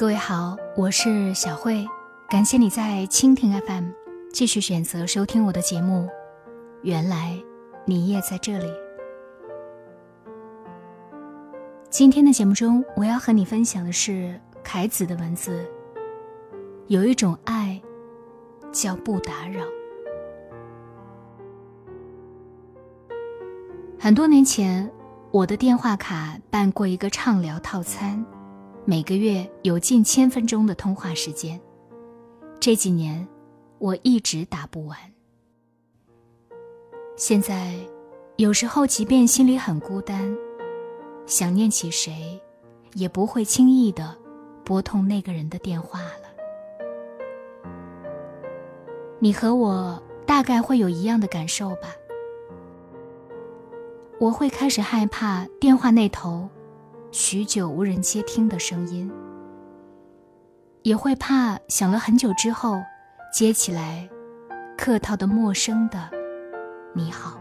[0.00, 1.86] 各位好，我是小慧，
[2.26, 3.90] 感谢你在蜻蜓 FM
[4.32, 6.08] 继续选择收听我的节目。
[6.80, 7.38] 原来
[7.84, 8.72] 你也在这里。
[11.90, 15.70] 今天的节目中，我要和你分享的是凯子的文字。
[16.86, 17.78] 有一种爱，
[18.72, 19.60] 叫不打扰。
[23.98, 24.90] 很多年前，
[25.30, 28.24] 我的电话卡办过一个畅聊套餐。
[28.86, 31.60] 每个月有近千分钟的通话时间，
[32.58, 33.26] 这几年
[33.78, 34.98] 我一直打不完。
[37.14, 37.74] 现在，
[38.36, 40.34] 有时候即便心里很孤单，
[41.26, 42.40] 想念起谁，
[42.94, 44.16] 也不会轻易的
[44.64, 46.28] 拨通那个人的电话了。
[49.18, 51.94] 你和我大概会有一样的感受吧？
[54.18, 56.48] 我会开始害怕电话那头。
[57.12, 59.10] 许久无人接听的声音，
[60.82, 62.80] 也会怕响了很久之后，
[63.32, 64.08] 接起来，
[64.78, 66.08] 客套的陌生的
[66.94, 67.36] “你好”。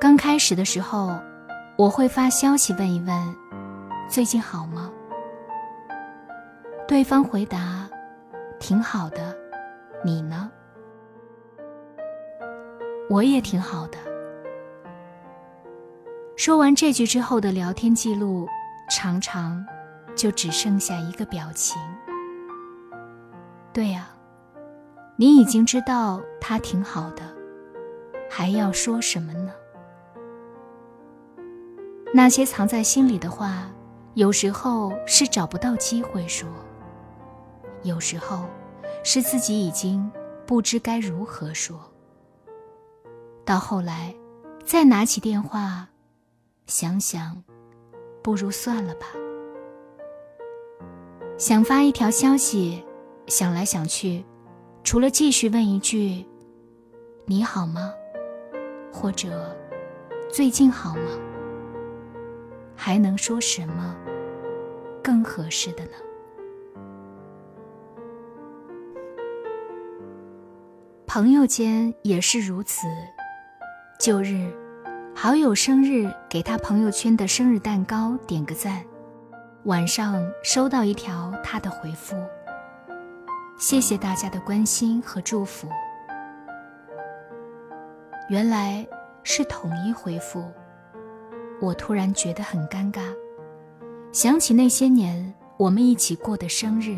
[0.00, 1.18] 刚开始的时候，
[1.76, 3.36] 我会发消息问一问
[4.08, 4.88] ：“最近好吗？”
[6.86, 7.88] 对方回答
[8.60, 9.36] ：“挺好的，
[10.04, 10.48] 你呢？”
[13.10, 13.98] 我也挺好的。
[16.40, 18.48] 说完这句之后的聊天记录，
[18.90, 19.62] 常常
[20.16, 21.78] 就只剩下一个表情。
[23.74, 24.08] 对呀，
[25.16, 27.22] 你已经知道他挺好的，
[28.30, 29.52] 还要说什么呢？
[32.14, 33.70] 那些藏在心里的话，
[34.14, 36.48] 有时候是找不到机会说，
[37.82, 38.46] 有时候
[39.04, 40.10] 是自己已经
[40.46, 41.78] 不知该如何说。
[43.44, 44.14] 到后来，
[44.64, 45.86] 再拿起电话。
[46.70, 47.42] 想想，
[48.22, 49.06] 不如算了吧。
[51.36, 52.86] 想发一条消息，
[53.26, 54.24] 想来想去，
[54.84, 56.24] 除了继续问一句
[57.26, 57.92] “你好吗”
[58.92, 59.54] 或者
[60.30, 61.02] “最近好吗”，
[62.76, 63.96] 还能说什么
[65.02, 65.90] 更合适的呢？
[71.04, 72.86] 朋友间也是如此，
[73.98, 74.48] 旧日。
[75.14, 78.82] 好友生日，给他朋友圈的生日蛋糕点个赞。
[79.64, 82.16] 晚上收到一条他的回复
[83.58, 85.68] ：“谢谢大家的关心和祝福。”
[88.30, 88.86] 原来
[89.22, 90.42] 是统一回复，
[91.60, 93.02] 我突然觉得很尴尬。
[94.12, 96.96] 想起那些年我们一起过的生日，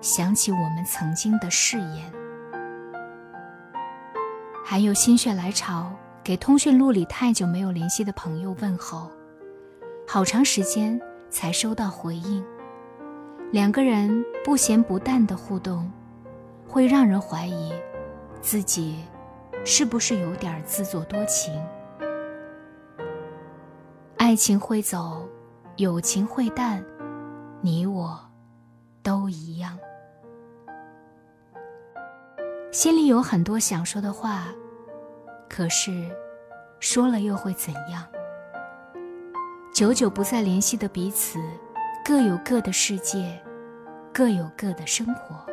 [0.00, 2.12] 想起我们曾经的誓言，
[4.64, 5.92] 还有心血来潮。
[6.24, 9.10] 给通讯录里太久没有联系的朋友问候，
[10.08, 10.98] 好长时间
[11.28, 12.42] 才收到回应。
[13.52, 15.92] 两个人不咸不淡的互动，
[16.66, 17.74] 会让人怀疑
[18.40, 19.04] 自己
[19.66, 21.52] 是不是有点自作多情。
[24.16, 25.28] 爱情会走，
[25.76, 26.82] 友情会淡，
[27.60, 28.18] 你我
[29.02, 29.78] 都一样。
[32.72, 34.46] 心里有很多想说的话。
[35.56, 36.10] 可是，
[36.80, 38.04] 说了又会怎样？
[39.72, 41.38] 久久不再联系的彼此，
[42.04, 43.40] 各有各的世界，
[44.12, 45.46] 各有各的生活。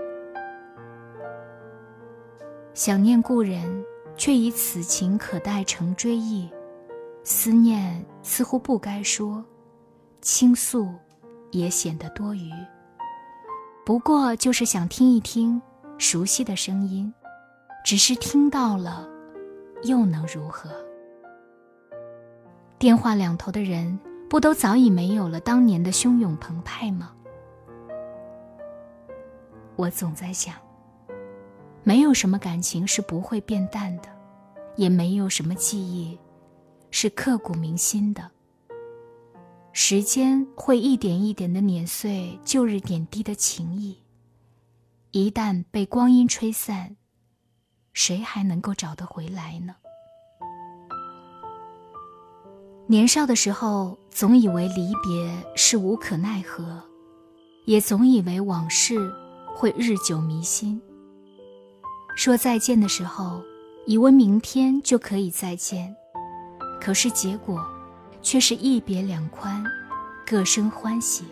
[2.73, 3.85] 想念故人，
[4.17, 6.49] 却以此情可待成追忆；
[7.23, 9.45] 思念似乎不该说，
[10.19, 10.91] 倾诉
[11.51, 12.49] 也显得多余。
[13.85, 15.61] 不过就是想听一听
[15.99, 17.13] 熟悉的声音，
[17.85, 19.10] 只是听到了。
[19.83, 20.69] 又能如何？
[22.77, 23.99] 电话两头的人，
[24.29, 27.13] 不都早已没有了当年的汹涌澎湃吗？
[29.75, 30.55] 我总在想，
[31.83, 34.09] 没有什么感情是不会变淡的，
[34.75, 36.17] 也没有什么记忆
[36.91, 38.29] 是刻骨铭心的。
[39.73, 43.97] 时间会一点一点的碾碎旧日点滴的情谊，
[45.11, 46.95] 一旦被光阴吹散。
[47.93, 49.75] 谁还能够找得回来呢？
[52.87, 56.81] 年少的时候，总以为离别是无可奈何，
[57.65, 59.11] 也总以为往事
[59.55, 60.81] 会日久弥新。
[62.15, 63.41] 说再见的时候，
[63.85, 65.95] 以为明天就可以再见，
[66.81, 67.65] 可是结果
[68.21, 69.63] 却是一别两宽，
[70.25, 71.25] 各生欢喜。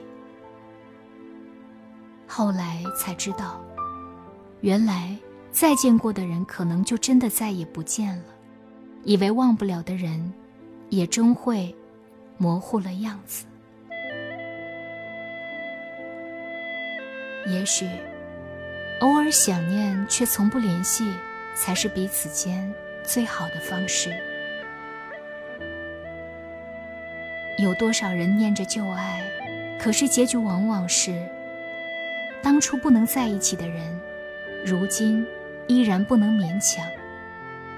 [2.28, 3.62] 后来才知道，
[4.62, 5.18] 原来。
[5.52, 8.24] 再见过的人，可能就真的再也不见了；
[9.04, 10.32] 以为忘不了的人，
[10.90, 11.76] 也终会
[12.38, 13.46] 模糊了样子。
[17.48, 17.90] 也许，
[19.02, 21.12] 偶尔想念却从不联系，
[21.56, 22.72] 才是彼此间
[23.04, 24.14] 最好的方式。
[27.58, 29.22] 有多少人念着旧爱，
[29.80, 31.28] 可是结局往往是，
[32.42, 34.00] 当初不能在一起的人，
[34.66, 35.26] 如今
[35.70, 36.84] 依然不能勉强，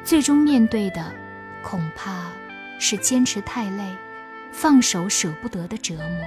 [0.01, 1.13] 最终面对的，
[1.61, 2.31] 恐怕
[2.79, 3.83] 是坚持太累，
[4.49, 6.25] 放手舍不得的折磨。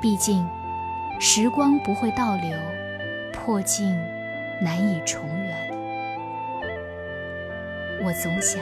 [0.00, 0.48] 毕竟，
[1.20, 2.58] 时光不会倒流，
[3.30, 3.94] 破镜
[4.58, 5.54] 难以重圆。
[8.02, 8.58] 我总想，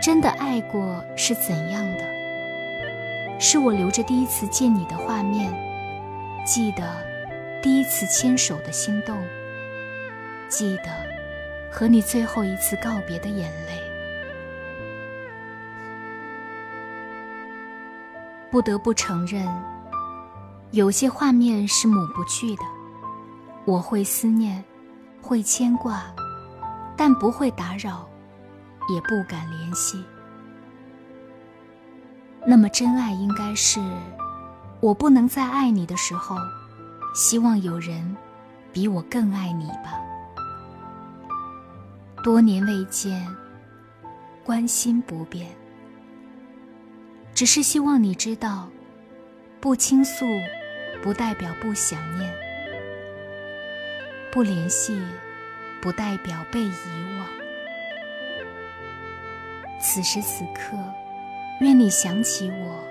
[0.00, 2.04] 真的爱过是怎样的？
[3.40, 5.52] 是我留着第一次见你的画面，
[6.44, 6.84] 记得
[7.60, 9.18] 第一次牵手的心动，
[10.48, 10.84] 记得
[11.70, 13.78] 和你最后一次告别的眼泪。
[18.50, 19.46] 不得不承认，
[20.70, 22.62] 有些画面是抹不去的。
[23.66, 24.64] 我会思念，
[25.20, 26.04] 会牵挂，
[26.96, 28.08] 但不会打扰，
[28.88, 30.02] 也不敢联系。
[32.46, 33.78] 那么，真爱应该是，
[34.80, 36.34] 我不能再爱你的时候，
[37.14, 38.16] 希望有人
[38.72, 40.00] 比我更爱你吧。
[42.22, 43.26] 多年未见，
[44.44, 45.46] 关心不变，
[47.34, 48.68] 只是希望你知道，
[49.60, 50.26] 不倾诉
[51.02, 52.32] 不代表不想念，
[54.30, 55.00] 不联系
[55.80, 56.72] 不代表被遗
[57.18, 57.26] 忘。
[59.80, 60.76] 此时此刻。
[61.60, 62.84] 愿你想起我，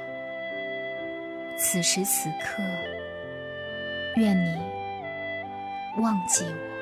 [1.58, 2.62] 此时此刻，
[4.18, 4.58] 愿你
[6.02, 6.77] 忘记我。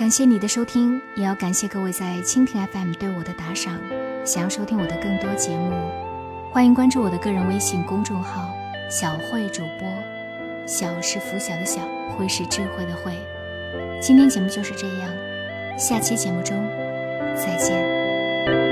[0.00, 3.78] 感谢你的收听，也要感谢各位在蜻蜓 FM 对我的打赏。
[4.24, 5.70] 想要收听我的更多节目，
[6.50, 8.48] 欢迎关注我的个人微信公众号
[8.90, 9.86] “小慧主播”，
[10.66, 11.82] 小是拂晓的小，
[12.16, 13.12] 慧是智慧的慧。
[14.00, 15.10] 今天节目就是这样，
[15.78, 16.56] 下期节目中
[17.36, 18.69] 再见。